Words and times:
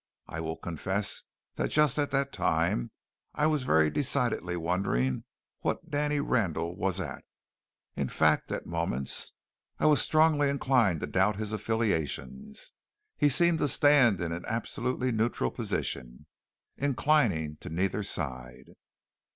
I 0.25 0.39
will 0.41 0.55
confess 0.57 1.21
that 1.57 1.69
just 1.69 1.99
at 1.99 2.09
that 2.09 2.33
time 2.33 2.89
I 3.35 3.45
was 3.45 3.61
very 3.61 3.91
decidedly 3.91 4.57
wondering 4.57 5.25
what 5.59 5.91
Danny 5.91 6.19
Randall 6.19 6.75
was 6.75 6.99
at. 6.99 7.23
In 7.95 8.07
fact, 8.09 8.51
at 8.51 8.65
moments 8.65 9.33
I 9.77 9.85
was 9.85 10.01
strongly 10.01 10.49
inclined 10.49 11.01
to 11.01 11.05
doubt 11.05 11.35
his 11.35 11.53
affiliations. 11.53 12.73
He 13.15 13.29
seemed 13.29 13.59
to 13.59 13.67
stand 13.67 14.21
in 14.21 14.31
an 14.31 14.43
absolutely 14.47 15.11
neutral 15.11 15.51
position, 15.51 16.25
inclining 16.77 17.57
to 17.57 17.69
neither 17.69 18.01
side. 18.01 18.71